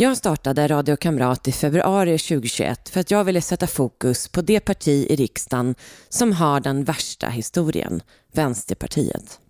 [0.00, 4.60] Jag startade Radio Kamrat i februari 2021 för att jag ville sätta fokus på det
[4.60, 5.74] parti i riksdagen
[6.08, 9.40] som har den värsta historien, Vänsterpartiet.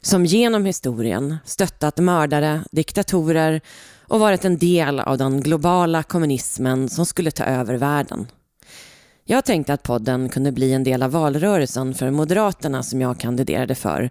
[0.00, 3.60] Som genom historien stöttat mördare, diktatorer
[4.08, 8.26] och varit en del av den globala kommunismen som skulle ta över världen.
[9.24, 13.74] Jag tänkte att podden kunde bli en del av valrörelsen för Moderaterna som jag kandiderade
[13.74, 14.10] för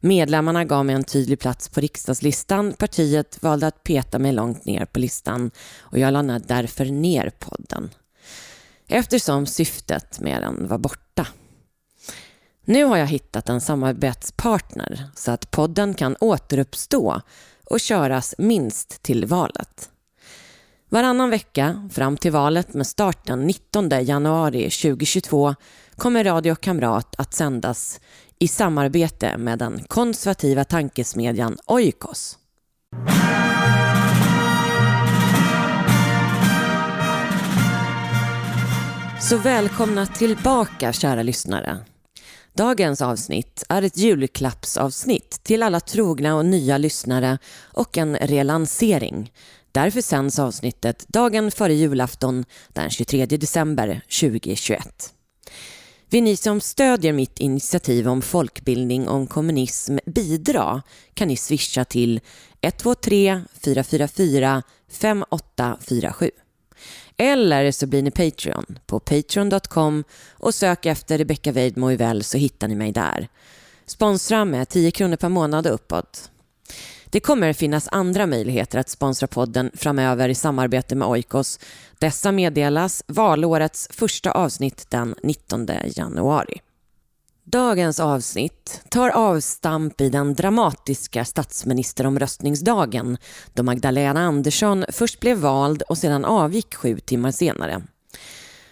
[0.00, 2.72] Medlemmarna gav mig en tydlig plats på riksdagslistan.
[2.72, 7.90] Partiet valde att peta mig långt ner på listan och jag lade därför ner podden.
[8.88, 11.26] Eftersom syftet med den var borta.
[12.64, 17.20] Nu har jag hittat en samarbetspartner så att podden kan återuppstå
[17.64, 19.90] och köras minst till valet.
[20.88, 25.54] Varannan vecka fram till valet med start den 19 januari 2022
[25.96, 28.00] kommer Radio Kamrat att sändas
[28.38, 32.38] i samarbete med den konservativa tankesmedjan Oikos.
[39.20, 41.78] Så välkomna tillbaka kära lyssnare.
[42.52, 49.32] Dagens avsnitt är ett julklappsavsnitt till alla trogna och nya lyssnare och en relansering.
[49.72, 55.14] Därför sänds avsnittet dagen före julafton den 23 december 2021.
[56.10, 60.82] Vill ni som stödjer mitt initiativ om folkbildning om kommunism bidra
[61.14, 62.20] kan ni swisha till
[62.60, 66.30] 123 444 5847.
[67.16, 72.74] Eller så blir ni Patreon på patreon.com och sök efter Rebecca Weidmo så hittar ni
[72.74, 73.28] mig där.
[73.86, 76.30] Sponsra med 10 kronor per månad och uppåt.
[77.10, 81.60] Det kommer finnas andra möjligheter att sponsra podden framöver i samarbete med Oikos.
[81.98, 86.60] Dessa meddelas valårets första avsnitt den 19 januari.
[87.44, 93.18] Dagens avsnitt tar avstamp i den dramatiska statsministeromröstningsdagen
[93.54, 97.82] då Magdalena Andersson först blev vald och sedan avgick sju timmar senare.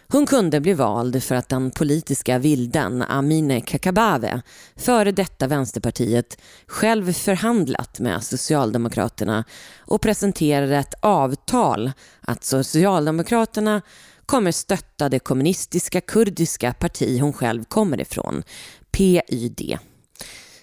[0.09, 4.41] Hon kunde bli vald för att den politiska vilden Amineh Kakabaveh,
[4.77, 9.45] före detta Vänsterpartiet, själv förhandlat med Socialdemokraterna
[9.78, 13.83] och presenterade ett avtal att Socialdemokraterna
[14.27, 18.43] kommer stötta det kommunistiska kurdiska parti hon själv kommer ifrån,
[18.91, 19.78] PYD.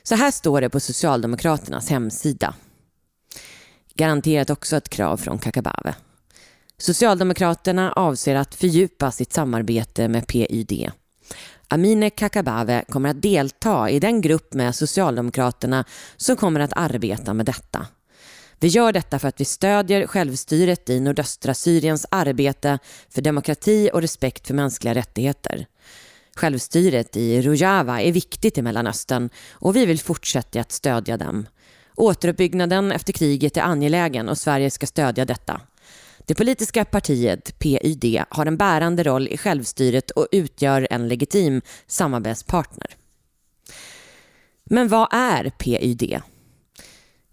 [0.03, 2.55] Så här står det på Socialdemokraternas hemsida.
[3.95, 5.95] Garanterat också ett krav från Kakabaveh.
[6.78, 10.91] Socialdemokraterna avser att fördjupa sitt samarbete med PYD.
[11.67, 15.85] Amineh Kakabaveh kommer att delta i den grupp med Socialdemokraterna
[16.17, 17.88] som kommer att arbeta med detta.
[18.59, 22.79] Vi gör detta för att vi stödjer självstyret i nordöstra Syriens arbete
[23.09, 25.66] för demokrati och respekt för mänskliga rättigheter.
[26.35, 31.47] Självstyret i Rojava är viktigt i Mellanöstern och vi vill fortsätta att stödja dem.
[31.95, 35.62] Återuppbyggnaden efter kriget är angelägen och Sverige ska stödja detta.
[36.25, 42.88] Det politiska partiet PYD har en bärande roll i självstyret och utgör en legitim samarbetspartner.
[44.63, 46.22] Men vad är PYD?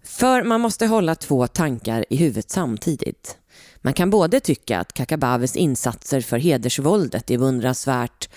[0.03, 3.37] För man måste hålla två tankar i huvudet samtidigt.
[3.77, 8.29] Man kan både tycka att Kakabaves insatser för hedersvåldet är beundransvärt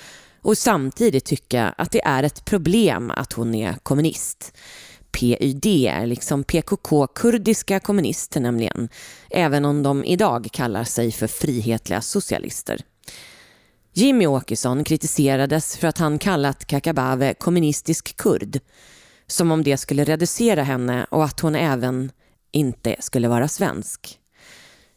[0.43, 4.53] och samtidigt tycka att det är ett problem att hon är kommunist.
[5.14, 8.88] PYD är liksom PKK, kurdiska kommunister nämligen,
[9.30, 12.80] även om de idag kallar sig för frihetliga socialister.
[13.92, 18.61] Jimmy Åkesson kritiserades för att han kallat Kakabave kommunistisk kurd,
[19.26, 22.11] som om det skulle reducera henne och att hon även
[22.52, 24.19] inte skulle vara svensk.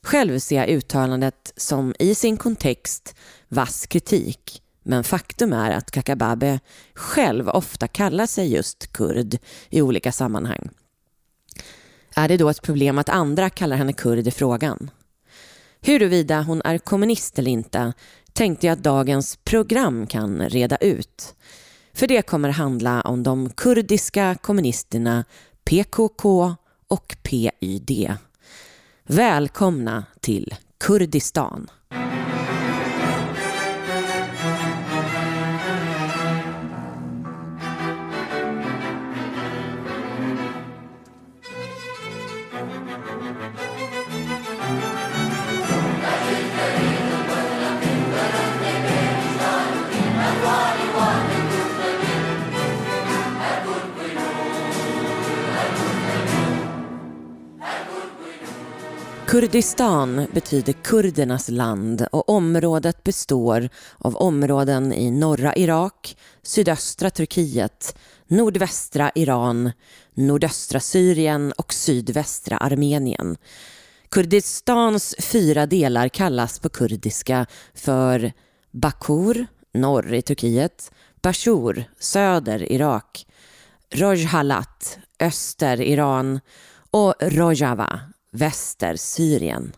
[0.04, 3.16] Själv ser jag uttalandet som i sin kontext
[3.48, 6.60] vass kritik men faktum är att Kakababe
[6.94, 9.38] själv ofta kallar sig just kurd
[9.70, 10.70] i olika sammanhang.
[12.16, 14.92] Är det då ett problem att andra kallar henne kurd i frågan?
[15.82, 17.94] Huruvida hon är kommunist eller inte
[18.34, 21.36] tänkte jag att dagens program kan reda ut.
[21.94, 25.26] För det kommer handla om de kurdiska kommunisterna
[25.64, 26.56] PKK
[26.88, 28.14] och PYD.
[29.04, 31.70] Välkomna till Kurdistan.
[59.38, 67.98] Kurdistan betyder kurdernas land och området består av områden i norra Irak, sydöstra Turkiet,
[68.28, 69.72] nordvästra Iran,
[70.14, 73.38] nordöstra Syrien och sydvästra Armenien.
[74.10, 78.34] Kurdistans fyra delar kallas på kurdiska för
[78.72, 80.92] Bakur, norr i Turkiet,
[81.22, 83.28] Bashur, söder Irak,
[83.94, 86.40] Rojhalat, öster Iran
[86.92, 88.02] och Rojava,
[88.32, 89.74] väster Syrien.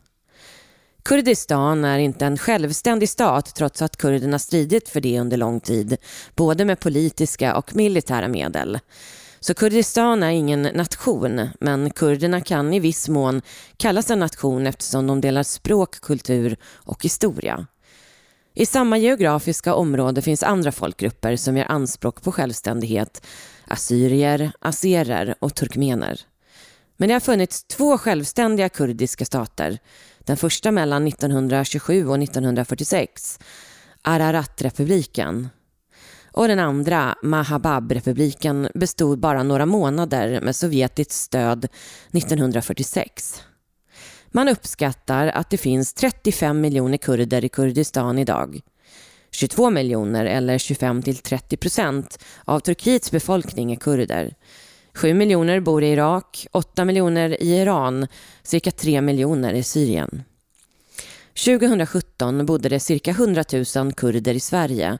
[1.04, 5.98] Kurdistan är inte en självständig stat trots att kurderna stridit för det under lång tid,
[6.36, 8.80] både med politiska och militära medel.
[9.40, 13.42] Så Kurdistan är ingen nation, men kurderna kan i viss mån
[13.78, 17.68] kallas en nation eftersom de delar språk, kultur och historia.
[18.54, 23.25] I samma geografiska område finns andra folkgrupper som gör anspråk på självständighet.
[23.68, 26.22] Assyrier, azerer och turkmener.
[27.01, 29.80] Men det har funnits två självständiga kurdiska stater.
[30.19, 33.40] Den första mellan 1927 och 1946,
[34.01, 35.50] Ararat-republiken.
[36.31, 41.68] Och den andra, Mahabab-republiken, bestod bara några månader med sovjetiskt stöd
[42.12, 43.44] 1946.
[44.28, 48.62] Man uppskattar att det finns 35 miljoner kurder i Kurdistan idag.
[49.31, 54.36] 22 miljoner eller 25-30 procent av Turkiets befolkning är kurder.
[55.00, 58.07] 7 miljoner bor i Irak, 8 miljoner i Iran,
[58.44, 60.24] cirka 3 miljoner i Syrien.
[61.46, 63.44] 2017 bodde det cirka 100
[63.75, 64.98] 000 kurder i Sverige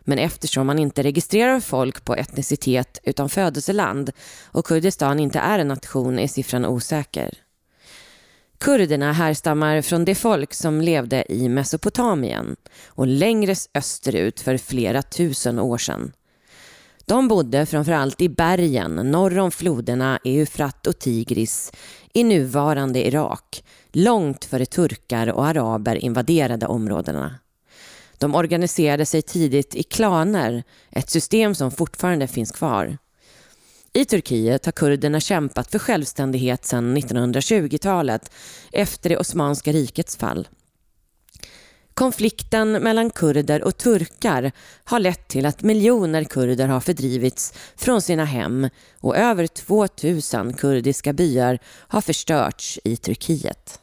[0.00, 4.10] men eftersom man inte registrerar folk på etnicitet utan födelseland
[4.44, 7.34] och Kurdistan inte är en nation är siffran osäker.
[8.58, 12.56] Kurderna härstammar från det folk som levde i Mesopotamien
[12.86, 16.12] och längre österut för flera tusen år sedan.
[17.06, 21.72] De bodde framförallt i bergen norr om floderna Eufrat och Tigris
[22.12, 27.34] i nuvarande Irak, långt före turkar och araber invaderade områdena.
[28.18, 32.98] De organiserade sig tidigt i klaner, ett system som fortfarande finns kvar.
[33.92, 38.30] I Turkiet har kurderna kämpat för självständighet sedan 1920-talet
[38.72, 40.48] efter det Osmanska rikets fall.
[41.94, 44.52] Konflikten mellan kurder och turkar
[44.84, 48.68] har lett till att miljoner kurder har fördrivits från sina hem
[49.00, 53.81] och över 2000 kurdiska byar har förstörts i Turkiet.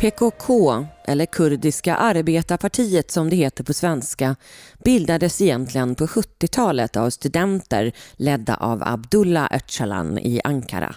[0.00, 4.36] PKK, eller Kurdiska arbetarpartiet som det heter på svenska,
[4.84, 10.94] bildades egentligen på 70-talet av studenter ledda av Abdullah Öcalan i Ankara.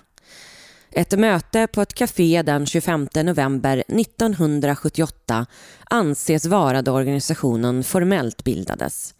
[0.91, 5.45] Ett möte på ett café den 25 november 1978
[5.83, 9.15] anses vara då organisationen formellt bildades.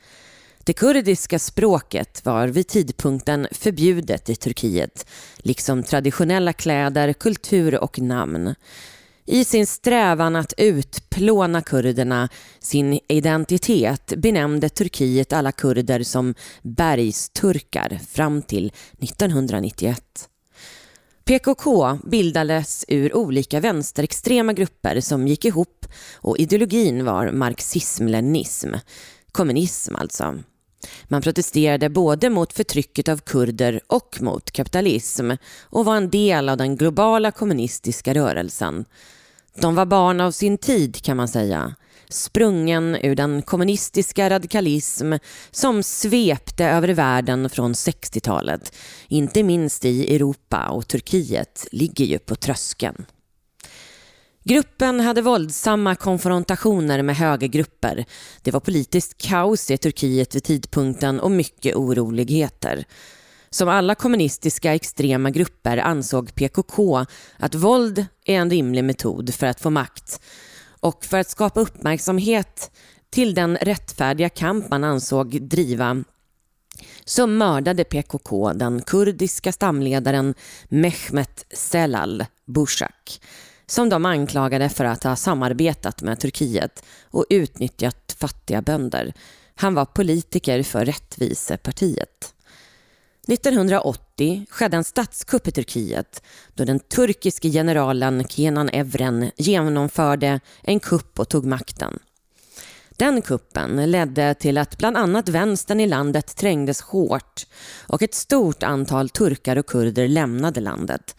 [0.64, 5.06] Det kurdiska språket var vid tidpunkten förbjudet i Turkiet,
[5.38, 8.56] liksom traditionella kläder, kultur och namn.
[9.26, 18.42] I sin strävan att utplåna kurderna sin identitet benämnde Turkiet alla kurder som bergsturkar fram
[18.42, 20.30] till 1991.
[21.26, 28.76] PKK bildades ur olika vänsterextrema grupper som gick ihop och ideologin var marxism-leninism,
[29.32, 30.36] kommunism alltså.
[31.08, 36.58] Man protesterade både mot förtrycket av kurder och mot kapitalism och var en del av
[36.58, 38.86] den globala kommunistiska rörelsen.
[39.56, 41.76] De var barn av sin tid kan man säga
[42.10, 45.14] sprungen ur den kommunistiska radikalism
[45.52, 48.76] som svepte över världen från 60-talet.
[49.08, 53.06] Inte minst i Europa och Turkiet ligger ju på tröskeln.
[54.46, 58.06] Gruppen hade våldsamma konfrontationer med högergrupper.
[58.42, 62.86] Det var politiskt kaos i Turkiet vid tidpunkten och mycket oroligheter.
[63.50, 67.06] Som alla kommunistiska extrema grupper ansåg PKK
[67.38, 70.22] att våld är en rimlig metod för att få makt
[70.80, 72.72] och för att skapa uppmärksamhet
[73.10, 76.04] till den rättfärdiga kamp man ansåg driva
[77.06, 80.34] så mördade PKK den kurdiska stamledaren
[80.70, 83.20] Mehmet Selal Bushak
[83.66, 89.14] som de anklagade för att ha samarbetat med Turkiet och utnyttjat fattiga bönder.
[89.56, 92.34] Han var politiker för Rättvisepartiet.
[93.28, 101.20] 1980 skedde en statskupp i Turkiet då den turkiske generalen Kenan Evren genomförde en kupp
[101.20, 102.00] och tog makten.
[102.98, 107.46] Den kuppen ledde till att bland annat vänstern i landet trängdes hårt
[107.88, 111.16] och ett stort antal turkar och kurder lämnade landet.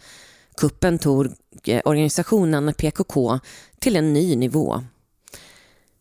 [0.56, 1.26] Kuppen tog
[1.64, 3.38] eh, organisationen PKK
[3.78, 4.82] till en ny nivå.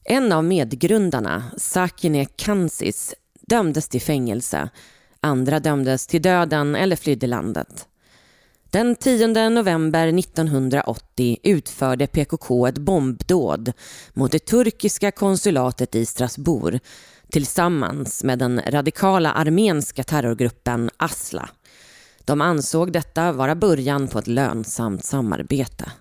[0.04, 4.70] En av medgrundarna, Sakine Kansis, dömdes till fängelse.
[5.20, 7.88] Andra dömdes till döden eller flydde landet.
[8.74, 13.74] Den 10 november 1980 utförde PKK ett bombdåd
[14.14, 16.80] mot det turkiska konsulatet i Strasbourg
[17.32, 21.50] tillsammans med den radikala armenska terrorgruppen Asla.
[22.26, 25.92] De ansåg detta vara början på ett lönsamt samarbete.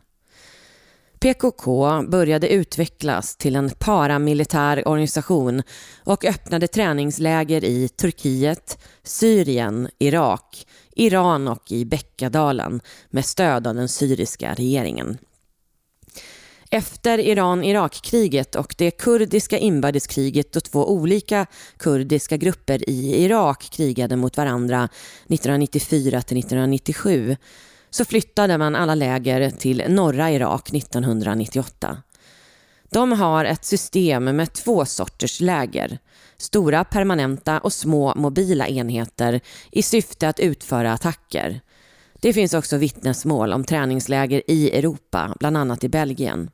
[1.23, 5.63] PKK började utvecklas till en paramilitär organisation
[6.05, 13.89] och öppnade träningsläger i Turkiet, Syrien, Irak, Iran och i Bäckadalen med stöd av den
[13.89, 15.19] syriska regeringen.
[16.75, 24.37] Efter Iran-Irak-kriget och det kurdiska inbördeskriget då två olika kurdiska grupper i Irak krigade mot
[24.37, 24.89] varandra
[25.29, 27.37] 1994 1997
[27.91, 31.97] så flyttade man alla läger till norra Irak 1998.
[32.91, 35.99] De har ett system med två sorters läger.
[36.37, 41.61] Stora permanenta och små mobila enheter i syfte att utföra attacker.
[42.21, 46.51] Det finns också vittnesmål om träningsläger i Europa, bland annat i Belgien.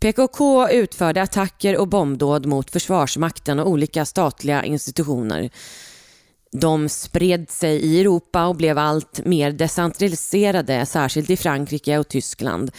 [0.00, 5.50] PKK utförde attacker och bombdåd mot Försvarsmakten och olika statliga institutioner
[6.52, 12.70] de spred sig i Europa och blev allt mer decentraliserade, särskilt i Frankrike och Tyskland.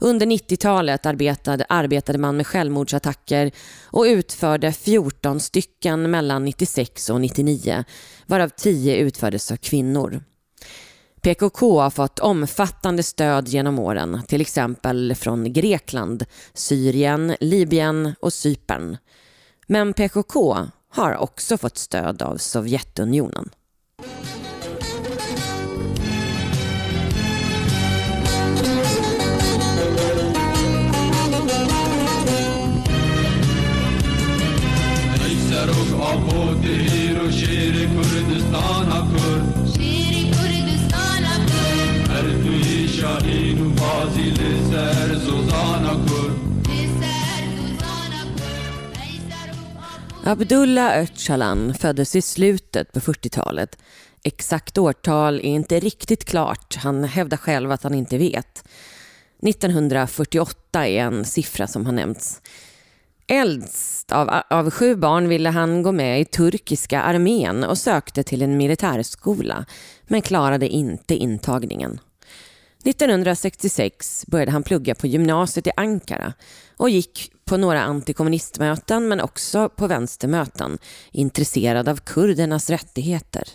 [0.00, 3.50] Under 90-talet arbetade, arbetade man med självmordsattacker
[3.84, 7.84] och utförde 14 stycken mellan 96 och 99,
[8.26, 10.22] varav 10 utfördes av kvinnor.
[11.20, 18.96] PKK har fått omfattande stöd genom åren, till exempel från Grekland, Syrien, Libyen och Cypern.
[19.66, 20.56] Men PKK
[20.90, 23.50] har också fått stöd av Sovjetunionen.
[50.28, 53.78] Abdullah Öcalan föddes i slutet på 40-talet.
[54.24, 56.76] Exakt årtal är inte riktigt klart.
[56.76, 58.64] Han hävdar själv att han inte vet.
[59.42, 62.42] 1948 är en siffra som har nämnts.
[63.26, 68.42] Äldst av, av sju barn ville han gå med i turkiska armén och sökte till
[68.42, 69.64] en militärskola
[70.06, 72.00] men klarade inte intagningen.
[72.84, 76.32] 1966 började han plugga på gymnasiet i Ankara
[76.76, 80.78] och gick på några antikommunistmöten men också på vänstermöten
[81.12, 83.48] intresserad av kurdernas rättigheter.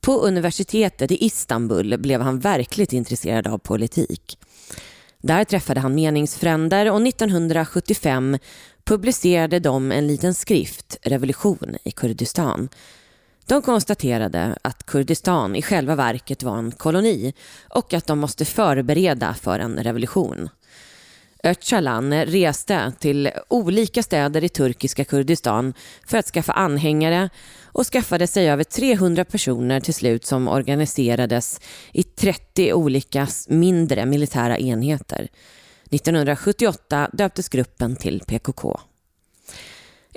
[0.00, 4.38] På universitetet i Istanbul blev han verkligt intresserad av politik.
[5.22, 8.38] Där träffade han meningsfränder och 1975
[8.84, 12.68] publicerade de en liten skrift, Revolution i Kurdistan.
[13.48, 17.34] De konstaterade att Kurdistan i själva verket var en koloni
[17.68, 20.48] och att de måste förbereda för en revolution.
[21.42, 25.74] Öcalan reste till olika städer i turkiska Kurdistan
[26.06, 27.30] för att skaffa anhängare
[27.64, 31.60] och skaffade sig över 300 personer till slut som organiserades
[31.92, 35.28] i 30 olika mindre militära enheter.
[35.90, 38.80] 1978 döptes gruppen till PKK.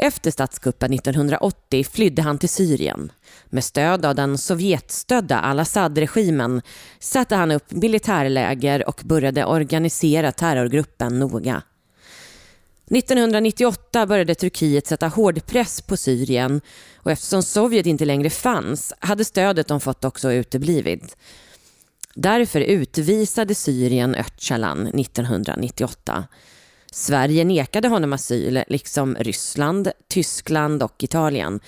[0.01, 3.11] Efter statskuppen 1980 flydde han till Syrien.
[3.45, 6.61] Med stöd av den Sovjetstödda al-Assad-regimen
[6.99, 11.61] satte han upp militärläger och började organisera terrorgruppen noga.
[12.91, 16.61] 1998 började Turkiet sätta hård press på Syrien
[16.97, 21.17] och eftersom Sovjet inte längre fanns hade stödet de fått också uteblivit.
[22.15, 26.27] Därför utvisade Syrien Öcalan 1998.
[26.91, 31.59] Sverige nekade honom asyl, liksom Ryssland, Tyskland och Italien.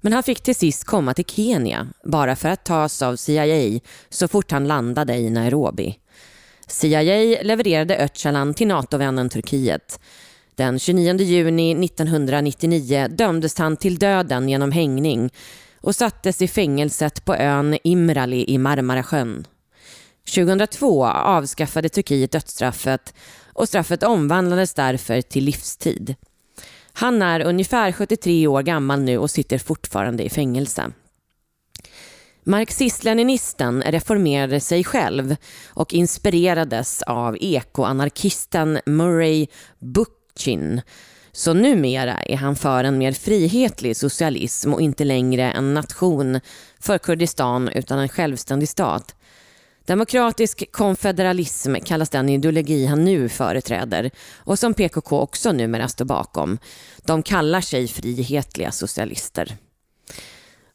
[0.00, 4.28] Men han fick till sist komma till Kenya, bara för att tas av CIA så
[4.28, 5.98] fort han landade i Nairobi.
[6.66, 10.00] CIA levererade Öcalan till NATO-vännen Turkiet.
[10.54, 15.30] Den 29 juni 1999 dömdes han till döden genom hängning
[15.80, 19.46] och sattes i fängelset på ön Imrali i Marmarasjön.
[20.34, 23.14] 2002 avskaffade Turkiet dödsstraffet
[23.58, 26.14] och straffet omvandlades därför till livstid.
[26.92, 30.92] Han är ungefär 73 år gammal nu och sitter fortfarande i fängelse.
[32.44, 35.36] Marxist-leninisten reformerade sig själv
[35.68, 39.46] och inspirerades av ekoanarkisten Murray
[39.78, 40.80] Bookchin.
[41.32, 46.40] Så numera är han för en mer frihetlig socialism och inte längre en nation
[46.80, 49.14] för Kurdistan utan en självständig stat.
[49.88, 56.58] Demokratisk konfederalism kallas den ideologi han nu företräder och som PKK också numera står bakom.
[57.04, 59.56] De kallar sig frihetliga socialister.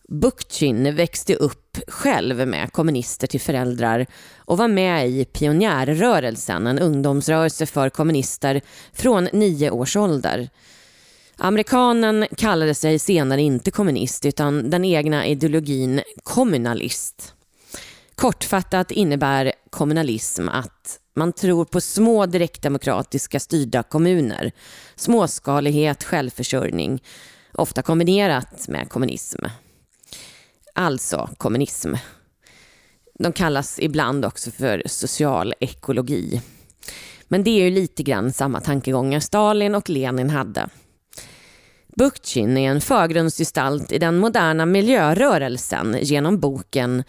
[0.10, 4.06] Bookchin växte upp själv med kommunister till föräldrar
[4.38, 8.62] och var med i pionjärrörelsen, en ungdomsrörelse för kommunister
[8.94, 10.50] från nio års ålder.
[11.38, 17.34] Amerikanen kallade sig senare inte kommunist utan den egna ideologin kommunalist.
[18.16, 24.52] Kortfattat innebär kommunalism att man tror på små direktdemokratiska styrda kommuner,
[24.96, 27.04] småskalighet, självförsörjning,
[27.54, 29.46] ofta kombinerat med kommunism.
[30.74, 31.94] Alltså kommunism.
[33.20, 36.42] De kallas ibland också för social ekologi.
[37.28, 40.70] Men det är ju lite grann samma tankegångar Stalin och Lenin hade.
[41.98, 47.04] Bukchin är en förgrundsgestalt i den moderna miljörörelsen genom boken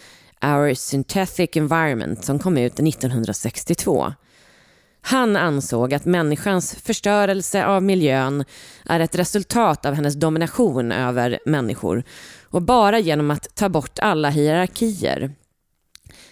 [0.44, 4.12] Our Synthetic Environment som kom ut 1962.
[5.00, 8.44] Han ansåg att människans förstörelse av miljön
[8.84, 12.04] är ett resultat av hennes domination över människor
[12.42, 15.32] och bara genom att ta bort alla hierarkier.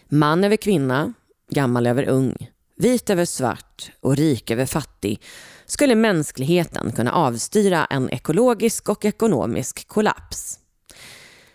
[0.08, 1.12] Man över kvinna,
[1.50, 5.20] gammal över ung, vit över svart och rik över fattig
[5.66, 10.58] skulle mänskligheten kunna avstyra en ekologisk och ekonomisk kollaps.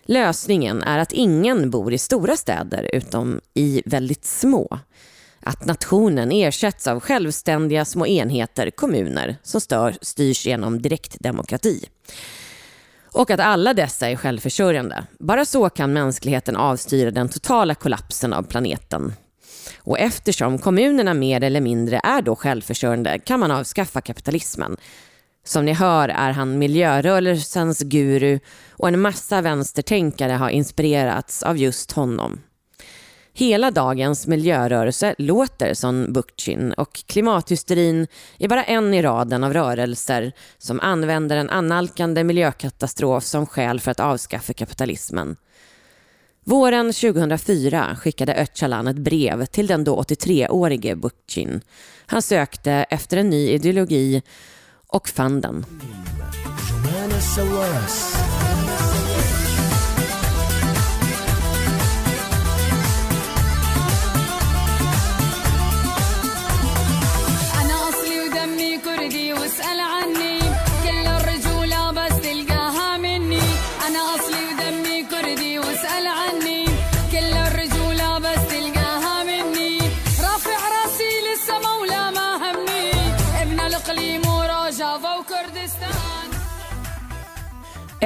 [0.08, 4.80] Lösningen är att ingen bor i stora städer utom i väldigt små.
[5.40, 11.86] Att nationen ersätts av självständiga små enheter, kommuner, som stör, styrs genom direktdemokrati.
[13.12, 15.04] Och att alla dessa är självförsörjande.
[15.20, 19.14] Bara så kan mänskligheten avstyra den totala kollapsen av planeten.
[19.78, 24.78] Och eftersom kommunerna mer eller mindre är då självförsörjande kan man avskaffa kapitalismen.
[25.48, 28.40] Som ni hör är han miljörörelsens guru
[28.72, 32.40] och en massa vänstertänkare har inspirerats av just honom.
[33.34, 38.08] Hela dagens miljörörelse låter som Bookchin och klimathysterin
[38.38, 43.92] är bara en i raden av rörelser som använder en annalkande miljökatastrof som skäl för
[43.92, 45.36] att avskaffa kapitalismen.
[46.44, 51.62] Våren 2004 skickade Öcalan ett brev till den då 83-årige Bookchin.
[52.06, 54.22] Han sökte efter en ny ideologi
[54.88, 55.66] och fann den.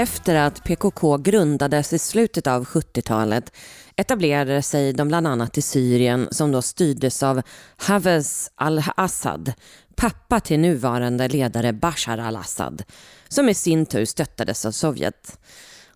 [0.02, 3.54] Efter att PKK grundades i slutet av 70-talet
[3.96, 7.42] etablerade sig de bland annat i Syrien som då styrdes av
[7.78, 9.54] Hafez al-Assad,
[9.96, 12.84] pappa till nuvarande ledare Bashar al-Assad,
[13.28, 15.40] som i sin tur stöttades av Sovjet.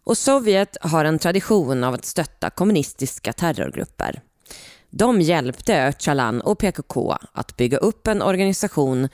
[0.03, 4.21] Och Sovjet har en tradition av att stötta kommunistiska terrorgrupper.
[4.89, 9.09] De hjälpte Öcalan och PKK att bygga upp en organisation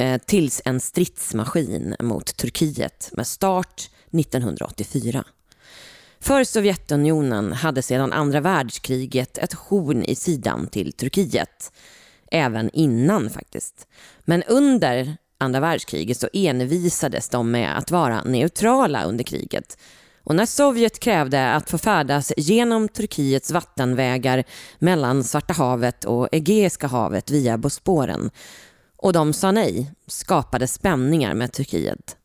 [0.00, 5.24] eh, tills en stridsmaskin mot Turkiet med start 1984.
[6.20, 11.72] För Sovjetunionen hade sedan andra världskriget ett horn i sidan till Turkiet.
[12.30, 13.86] Även innan faktiskt.
[14.24, 19.78] Men under andra världskriget så envisades de med att vara neutrala under kriget.
[20.24, 24.44] Och när Sovjet krävde att få färdas genom Turkiets vattenvägar
[24.78, 28.30] mellan Svarta havet och Egeiska havet via Bosporen
[28.96, 32.17] och de sa nej skapade spänningar med Turkiet.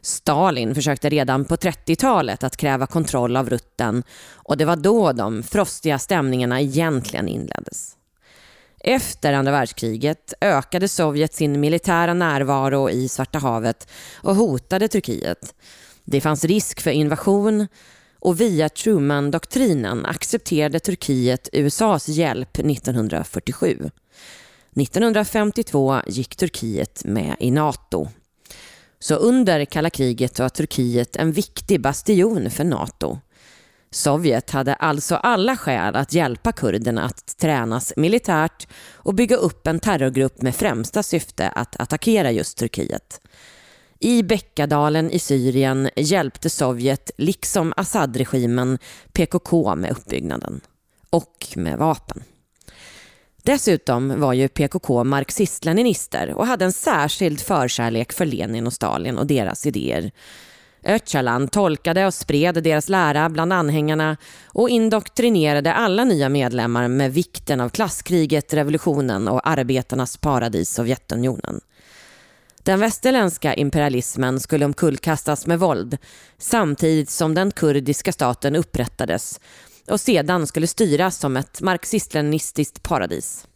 [0.00, 5.42] Stalin försökte redan på 30-talet att kräva kontroll av rutten och det var då de
[5.42, 7.96] frostiga stämningarna egentligen inleddes.
[8.80, 15.54] Efter andra världskriget ökade Sovjet sin militära närvaro i Svarta havet och hotade Turkiet.
[16.04, 17.66] Det fanns risk för invasion
[18.20, 23.90] och via Truman-doktrinen accepterade Turkiet USAs hjälp 1947.
[24.76, 28.08] 1952 gick Turkiet med i NATO.
[28.98, 33.18] Så under kalla kriget var Turkiet en viktig bastion för NATO.
[33.90, 39.80] Sovjet hade alltså alla skäl att hjälpa kurderna att tränas militärt och bygga upp en
[39.80, 43.20] terrorgrupp med främsta syfte att attackera just Turkiet.
[44.00, 48.78] I Beckadalen i Syrien hjälpte Sovjet, liksom Assad-regimen,
[49.12, 50.60] PKK med uppbyggnaden.
[51.10, 52.22] Och med vapen.
[53.46, 59.26] Dessutom var ju PKK marxist-leninister och hade en särskild förkärlek för Lenin och Stalin och
[59.26, 60.10] deras idéer.
[60.84, 67.60] Öcalan tolkade och spred deras lära bland anhängarna och indoktrinerade alla nya medlemmar med vikten
[67.60, 71.60] av klasskriget, revolutionen och arbetarnas paradis Sovjetunionen.
[72.62, 75.98] Den västerländska imperialismen skulle omkullkastas med våld
[76.38, 79.40] samtidigt som den kurdiska staten upprättades
[79.88, 83.46] och sedan skulle styras som ett marxist-leninistiskt paradis.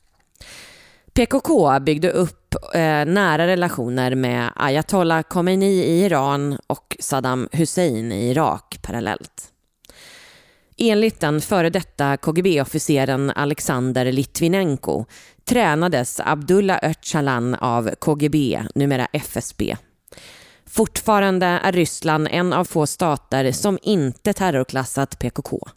[1.13, 8.31] PKK byggde upp eh, nära relationer med ayatollah Khomeini i Iran och Saddam Hussein i
[8.31, 9.53] Irak parallellt.
[10.77, 15.05] Enligt den före detta KGB-officeren Alexander Litvinenko
[15.45, 19.77] tränades Abdullah Öcalan av KGB, numera FSB.
[20.67, 25.69] Fortfarande är Ryssland en av få stater som inte terrorklassat PKK.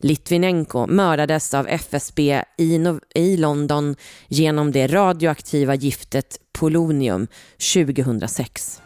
[0.00, 3.96] Litvinenko mördades av FSB i, i London
[4.28, 7.26] genom det radioaktiva giftet polonium
[7.74, 8.82] 2006.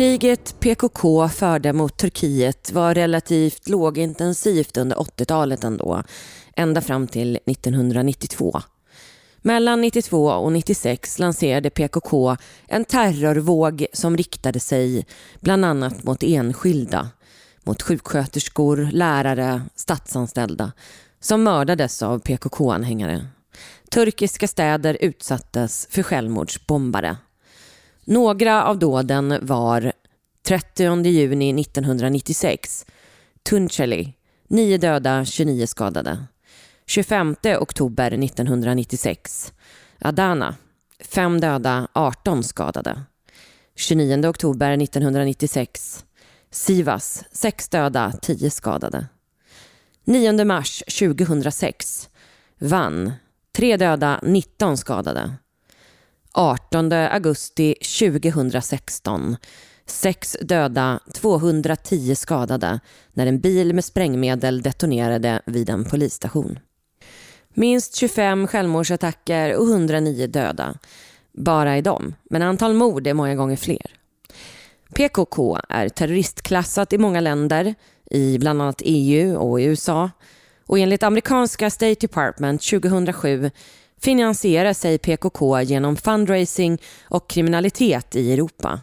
[0.00, 6.02] Kriget PKK förde mot Turkiet var relativt lågintensivt under 80-talet ändå,
[6.56, 8.60] ända fram till 1992.
[9.42, 12.36] Mellan 92 och 96 lanserade PKK
[12.68, 15.06] en terrorvåg som riktade sig
[15.40, 17.08] bland annat mot enskilda,
[17.64, 20.72] mot sjuksköterskor, lärare, statsanställda
[21.20, 23.26] som mördades av PKK-anhängare.
[23.90, 27.16] Turkiska städer utsattes för självmordsbombare.
[28.04, 29.92] Några av dåden var
[30.42, 32.86] 30 juni 1996,
[33.42, 34.14] Tunceli,
[34.48, 36.24] 9 döda, 29 skadade.
[36.86, 39.52] 25 oktober 1996,
[39.98, 40.56] Adana,
[41.00, 43.02] 5 döda, 18 skadade.
[43.76, 46.04] 29 oktober 1996,
[46.50, 49.06] Sivas, 6 döda, 10 skadade.
[50.04, 52.08] 9 mars 2006,
[52.58, 53.12] Vann,
[53.52, 55.32] 3 döda, 19 skadade.
[56.32, 59.36] 18 augusti 2016.
[59.86, 62.80] Sex döda, 210 skadade
[63.12, 66.58] när en bil med sprängmedel detonerade vid en polisstation.
[67.54, 70.74] Minst 25 självmordsattacker och 109 döda.
[71.32, 73.86] Bara i dem, men antal mord är många gånger fler.
[74.94, 77.74] PKK är terroristklassat i många länder,
[78.10, 80.10] i bland annat EU och i USA.
[80.66, 83.50] Och enligt amerikanska State Department 2007
[84.02, 88.80] finansierar sig PKK genom fundraising och kriminalitet i Europa.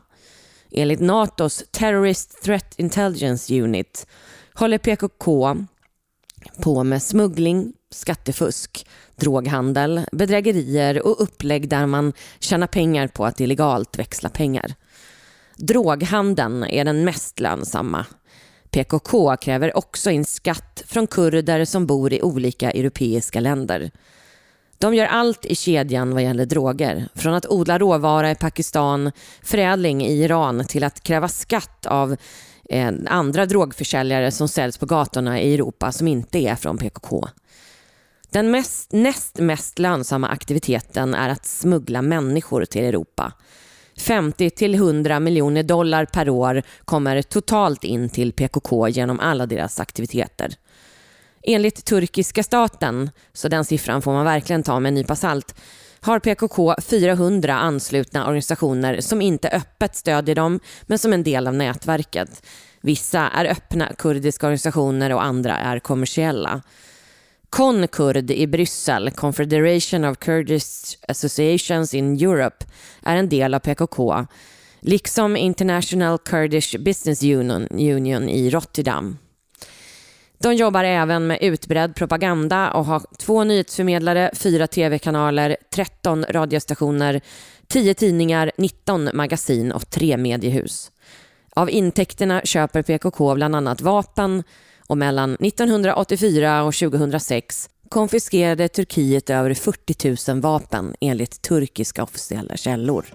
[0.72, 4.08] Enligt NATOs Terrorist Threat Intelligence Unit
[4.54, 5.58] håller PKK
[6.64, 14.00] på med smuggling, skattefusk, droghandel, bedrägerier och upplägg där man tjänar pengar på att illegalt
[14.00, 14.74] växla pengar.
[15.56, 18.06] Droghandeln är den mest lönsamma.
[18.70, 23.92] PKK kräver också in skatt från kurder som bor i olika europeiska länder.
[24.80, 27.08] De gör allt i kedjan vad gäller droger.
[27.16, 29.12] Från att odla råvara i Pakistan,
[29.44, 32.16] förädling i Iran till att kräva skatt av
[32.70, 37.28] eh, andra drogförsäljare som säljs på gatorna i Europa som inte är från PKK.
[38.30, 43.34] Den mest, näst mest lönsamma aktiviteten är att smuggla människor till Europa.
[43.98, 49.80] 50 till 100 miljoner dollar per år kommer totalt in till PKK genom alla deras
[49.80, 50.56] aktiviteter.
[51.50, 55.56] Enligt turkiska staten, så den siffran får man verkligen ta med en nypa salt,
[56.02, 61.54] har PKK 400 anslutna organisationer som inte öppet stödjer dem men som en del av
[61.54, 62.46] nätverket.
[62.82, 66.62] Vissa är öppna kurdiska organisationer och andra är kommersiella.
[67.50, 72.66] Conkurd i Bryssel, Confederation of Kurdish Associations in Europe,
[73.04, 74.26] är en del av PKK,
[74.80, 79.18] liksom International Kurdish Business Union, Union i Rotterdam.
[80.40, 87.22] De jobbar även med utbredd propaganda och har två nyhetsförmedlare, fyra tv-kanaler, 13 radiostationer,
[87.68, 90.92] 10 tidningar, 19 magasin och tre mediehus.
[91.54, 94.44] Av intäkterna köper PKK bland annat vapen
[94.88, 103.06] och mellan 1984 och 2006 konfiskerade Turkiet över 40 000 vapen enligt turkiska officiella källor.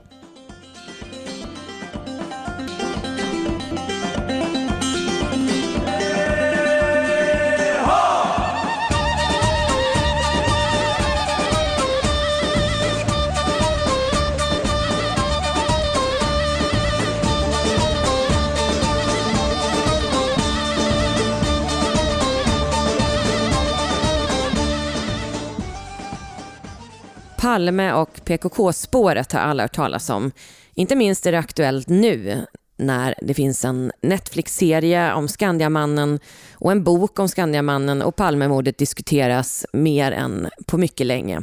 [27.43, 30.33] Palme och PKK-spåret har alla hört talas om.
[30.75, 36.21] Inte minst är det aktuellt nu när det finns en Netflix-serie om Skandiamannen
[36.55, 41.43] och en bok om Skandiamannen och Palmemordet diskuteras mer än på mycket länge.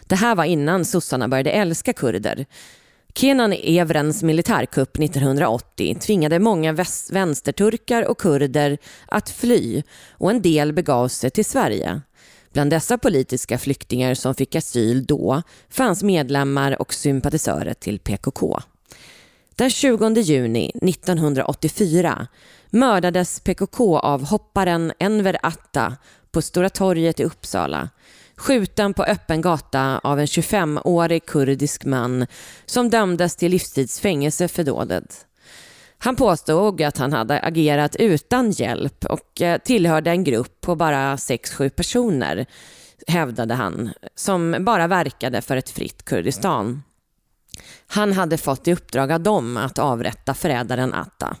[0.00, 2.46] Det här var innan sossarna började älska kurder.
[3.14, 6.76] Kenan Evrens militärkupp 1980 tvingade många
[7.12, 12.00] vänsterturkar och kurder att fly och en del begav sig till Sverige.
[12.52, 18.60] Bland dessa politiska flyktingar som fick asyl då fanns medlemmar och sympatisörer till PKK.
[19.56, 22.26] Den 20 juni 1984
[22.70, 25.96] mördades PKK av hopparen Enver Atta
[26.30, 27.88] på Stora torget i Uppsala
[28.42, 32.26] skjuten på öppen gata av en 25-årig kurdisk man
[32.66, 35.26] som dömdes till livstidsfängelse för dådet.
[36.04, 41.16] Han påstod att han hade agerat utan hjälp och eh, tillhörde en grupp på bara
[41.16, 42.46] 6-7 personer,
[43.06, 46.82] hävdade han, som bara verkade för ett fritt Kurdistan.
[47.86, 51.36] Han hade fått i uppdrag av dem att avrätta förrädaren Atta.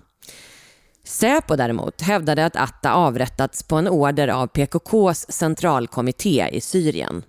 [1.04, 7.22] Säpo däremot hävdade att Atta avrättats på en order av PKKs centralkommitté i Syrien.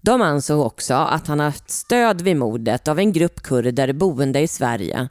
[0.00, 4.48] De ansåg också att han haft stöd vid mordet av en grupp kurder boende i
[4.48, 5.08] Sverige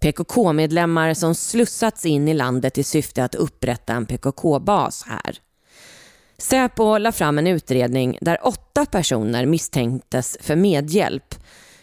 [0.00, 5.38] PKK-medlemmar som slussats in i landet i syfte att upprätta en PKK-bas här.
[6.38, 11.34] Säpo la fram en utredning där åtta personer misstänktes för medhjälp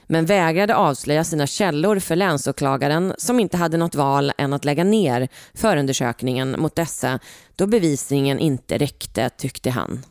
[0.08, 4.84] men vägrade avslöja sina källor för länsåklagaren som inte hade något val än att lägga
[4.84, 7.20] ner förundersökningen mot dessa
[7.56, 10.06] då bevisningen inte räckte, tyckte han.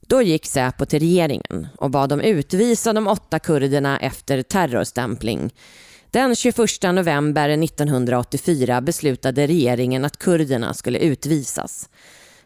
[0.00, 5.50] Då gick Säpo till regeringen och bad dem utvisa de åtta kurderna efter terrorstämpling
[6.14, 11.88] den 21 november 1984 beslutade regeringen att kurderna skulle utvisas.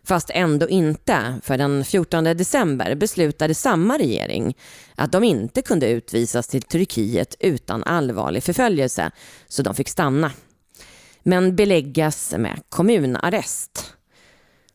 [0.05, 4.57] Fast ändå inte, för den 14 december beslutade samma regering
[4.95, 9.11] att de inte kunde utvisas till Turkiet utan allvarlig förföljelse,
[9.49, 10.33] så de fick stanna.
[11.23, 13.95] Men beläggas med kommunarrest.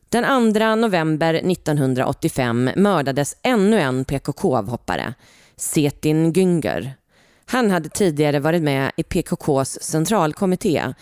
[0.08, 5.14] Den 2 november 1985 mördades ännu en PKK-avhoppare,
[5.56, 6.90] Setin Güngör.
[7.46, 10.94] Han hade tidigare varit med i PKKs centralkommitté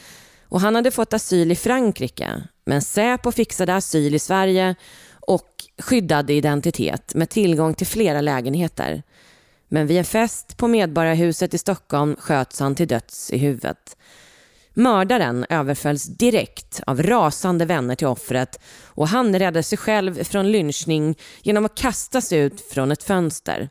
[0.49, 4.75] och han hade fått asyl i Frankrike men Säpo fixade asyl i Sverige
[5.21, 9.03] och skyddade identitet med tillgång till flera lägenheter.
[9.69, 13.97] Men vid en fest på Medborgarhuset i Stockholm sköts han till döds i huvudet.
[14.75, 21.19] Mördaren överfölls direkt av rasande vänner till offret och han räddade sig själv från lynchning
[21.43, 23.71] genom att kastas ut från ett fönster.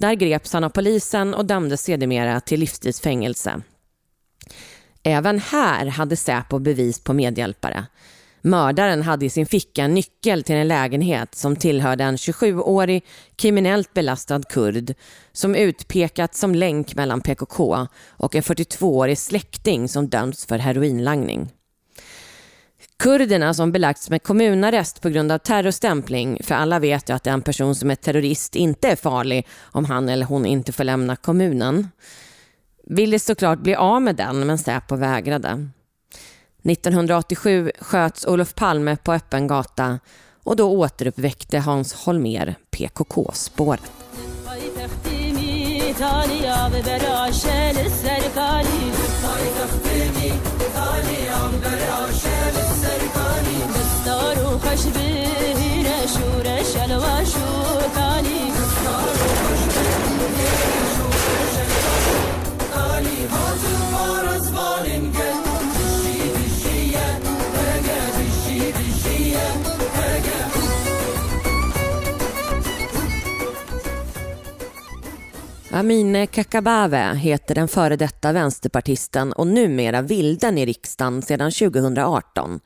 [0.00, 3.62] Där greps han av polisen och dömdes sedermera till livstidsfängelse.
[5.02, 7.86] Även här hade Säpo bevis på medhjälpare.
[8.42, 13.04] Mördaren hade i sin ficka en nyckel till en lägenhet som tillhörde en 27-årig
[13.36, 14.94] kriminellt belastad kurd
[15.32, 21.48] som utpekats som länk mellan PKK och en 42-årig släkting som dömts för heroinlangning.
[23.00, 27.42] Kurderna som belagts med kommunarrest på grund av terrorstämpling, för alla vet ju att en
[27.42, 31.88] person som är terrorist inte är farlig om han eller hon inte får lämna kommunen,
[32.86, 35.68] ville såklart bli av med den men Säpo vägrade.
[36.64, 39.98] 1987 sköts Olof Palme på öppen gata
[40.44, 43.92] och då återuppväckte Hans Holmer PKK-spåret.
[54.59, 58.45] خوش بهینه شور شلوه شوکانی
[75.75, 82.59] Amine Kakabaveh heter den före detta vänsterpartisten och numera vilden i riksdagen sedan 2018.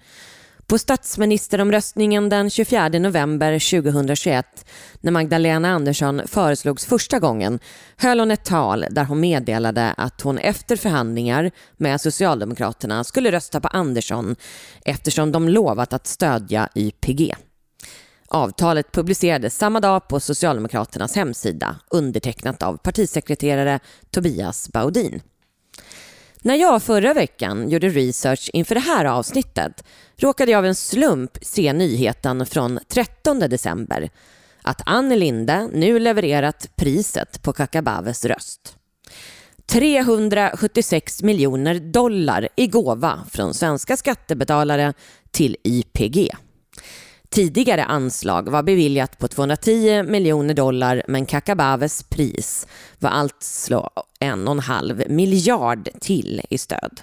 [0.67, 4.67] På statsministeromröstningen den 24 november 2021
[5.01, 7.59] när Magdalena Andersson föreslogs första gången
[7.97, 13.61] höll hon ett tal där hon meddelade att hon efter förhandlingar med Socialdemokraterna skulle rösta
[13.61, 14.37] på Andersson
[14.85, 17.35] eftersom de lovat att stödja YPG.
[18.29, 25.21] Avtalet publicerades samma dag på Socialdemokraternas hemsida undertecknat av partisekreterare Tobias Baudin.
[26.47, 29.85] När jag förra veckan gjorde research inför det här avsnittet
[30.17, 34.11] råkade jag av en slump se nyheten från 13 december
[34.63, 38.77] att Ann Linde nu levererat priset på Kakabaves röst.
[39.67, 44.95] 376 miljoner dollar i gåva från svenska skattebetalare
[45.31, 46.31] till IPG.
[47.35, 52.67] Tidigare anslag var beviljat på 210 miljoner dollar men Kakabaves pris
[52.99, 57.01] var alltså en och en halv miljard till i stöd.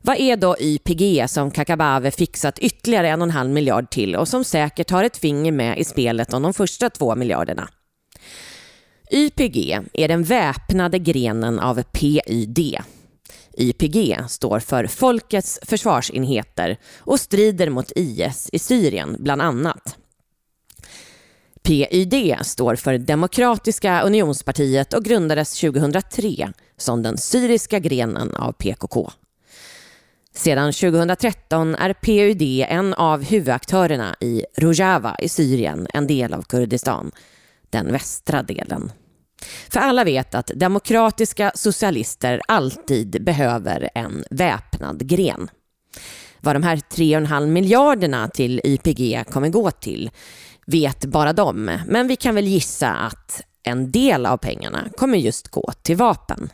[0.00, 4.28] Vad är då YPG som Kakabave fixat ytterligare en och en halv miljard till och
[4.28, 7.68] som säkert har ett finger med i spelet om de första två miljarderna?
[9.10, 12.78] YPG är den väpnade grenen av PYD,
[13.56, 19.96] YPG står för Folkets försvarsenheter och strider mot IS i Syrien bland annat.
[21.62, 29.10] PYD står för Demokratiska unionspartiet och grundades 2003 som den syriska grenen av PKK.
[30.34, 37.12] Sedan 2013 är PYD en av huvudaktörerna i Rojava i Syrien, en del av Kurdistan,
[37.70, 38.92] den västra delen.
[39.68, 45.48] För alla vet att demokratiska socialister alltid behöver en väpnad gren.
[46.40, 50.10] Vad de här 3,5 miljarderna till YPG kommer gå till
[50.66, 55.48] vet bara de, men vi kan väl gissa att en del av pengarna kommer just
[55.48, 56.50] gå till vapen.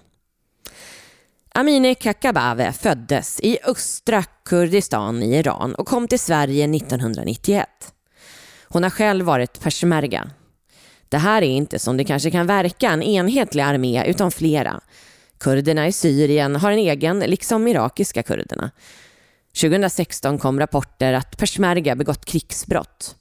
[1.55, 7.69] Amineh Kakabaveh föddes i östra Kurdistan i Iran och kom till Sverige 1991.
[8.69, 10.31] Hon har själv varit persmerga,
[11.11, 14.81] det här är inte som det kanske kan verka en enhetlig armé utan flera.
[15.39, 18.71] Kurderna i Syrien har en egen, liksom irakiska kurderna.
[19.61, 23.17] 2016 kom rapporter att persmerga begått krigsbrott.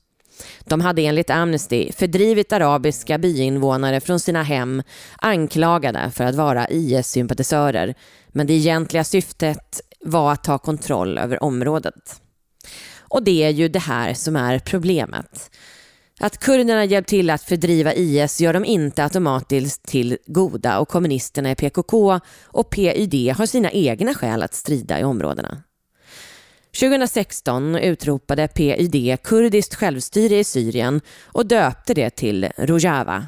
[0.66, 4.84] De hade enligt Amnesty fördrivit arabiska byinvånare från sina hem
[5.18, 7.96] anklagade för att vara IS-sympatisörer
[8.28, 12.22] men det egentliga syftet var att ta kontroll över området.
[12.98, 15.52] Och det är ju det här som är problemet.
[16.22, 21.52] Att kurderna hjälpt till att fördriva IS gör dem inte automatiskt till goda och kommunisterna
[21.52, 25.64] i PKK och PYD har sina egna skäl att strida i områdena.
[26.80, 33.26] 2016 utropade PYD kurdiskt självstyre i Syrien och döpte det till Rojava,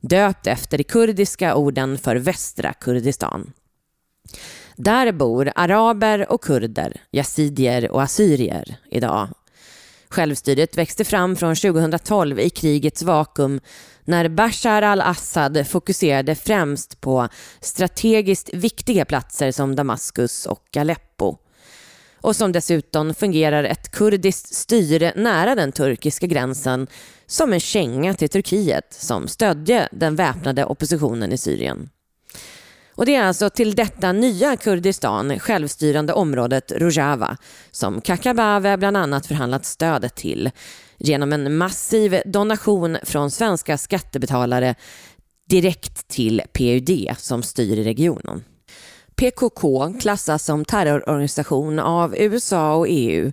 [0.00, 3.52] döpt efter de kurdiska orden för västra Kurdistan.
[4.76, 9.28] Där bor araber och kurder, yazidier och assyrier idag
[10.10, 13.60] Självstyret växte fram från 2012 i krigets vakuum
[14.04, 17.28] när Bashar al-Assad fokuserade främst på
[17.60, 21.36] strategiskt viktiga platser som Damaskus och Aleppo
[22.20, 26.86] och som dessutom fungerar ett kurdiskt styre nära den turkiska gränsen
[27.26, 31.88] som en känga till Turkiet som stödde den väpnade oppositionen i Syrien.
[33.00, 37.36] Och det är alltså till detta nya Kurdistan, självstyrande området Rojava,
[37.70, 40.50] som Kakabaveh bland annat förhandlat stödet till
[40.98, 44.74] genom en massiv donation från svenska skattebetalare
[45.48, 48.44] direkt till PUD som styr i regionen.
[49.14, 53.32] PKK klassas som terrororganisation av USA och EU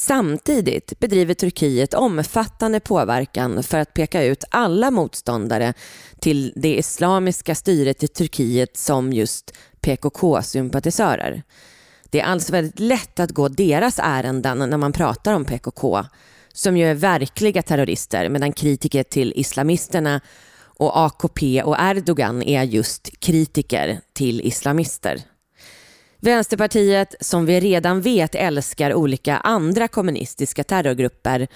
[0.00, 5.74] Samtidigt bedriver Turkiet omfattande påverkan för att peka ut alla motståndare
[6.20, 11.42] till det islamiska styret i Turkiet som just PKK-sympatisörer.
[12.10, 16.04] Det är alltså väldigt lätt att gå deras ärenden när man pratar om PKK,
[16.52, 20.20] som ju är verkliga terrorister, medan kritiker till islamisterna
[20.60, 25.22] och AKP och Erdogan är just kritiker till islamister.
[26.20, 31.48] Vänsterpartiet, som vi redan vet älskar olika andra kommunistiska terrorgrupper,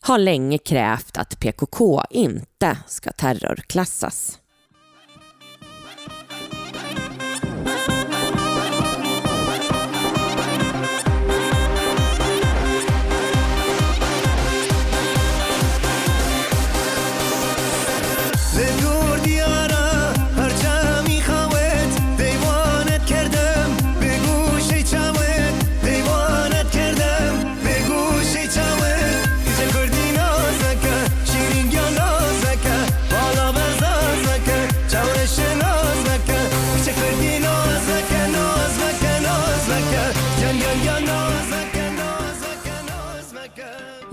[0.00, 4.38] har länge krävt att PKK inte ska terrorklassas.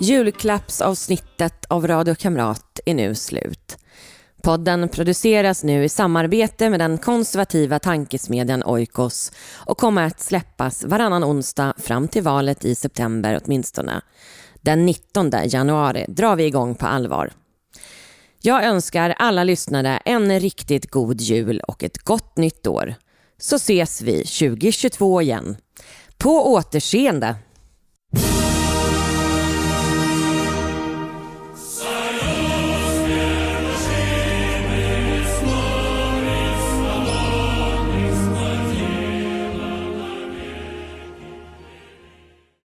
[0.05, 3.77] Julklappsavsnittet av Radio Kamrat är nu slut.
[4.43, 9.31] Podden produceras nu i samarbete med den konservativa tankesmedjan Oikos
[9.65, 14.01] och kommer att släppas varannan onsdag fram till valet i september åtminstone.
[14.61, 17.31] Den 19 januari drar vi igång på allvar.
[18.41, 22.95] Jag önskar alla lyssnare en riktigt god jul och ett gott nytt år.
[23.37, 25.57] Så ses vi 2022 igen.
[26.17, 27.35] På återseende!